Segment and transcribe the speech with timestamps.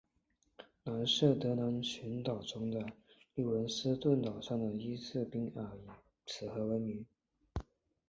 [0.81, 2.83] 南设得兰群岛中的
[3.35, 5.87] 利文斯顿岛上的伊斯克尔冰川以
[6.25, 7.05] 此河为名。